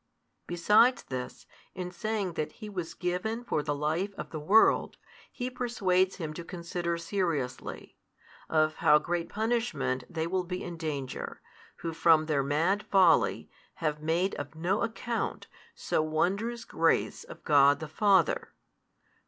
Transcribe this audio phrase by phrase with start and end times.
[0.47, 1.45] Besides this,
[1.75, 4.97] in saying that He was given for the life of the world,
[5.31, 7.97] He persuades him to consider seriously,
[8.49, 11.39] of how great punishment they will be in danger,
[11.85, 15.45] who from their mad folly, have made of no account
[15.75, 18.55] so wondrous grace of God the Father.